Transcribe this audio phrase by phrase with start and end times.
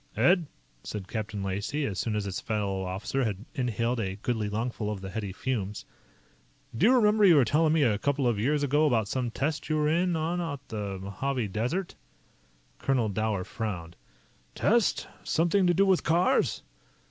[0.17, 0.47] "Ed,"
[0.83, 4.99] said Captain Lacey as soon as his fellow officer had inhaled a goodly lungful of
[5.01, 5.85] the heady fumes,
[6.75, 9.69] "do you remember you were telling me a couple of years ago about some test
[9.69, 11.93] you were in on out in the Mojave Desert?"
[12.79, 13.95] Colonel Dower frowned.
[14.55, 15.07] "Test?
[15.23, 16.63] Something to do with cars?"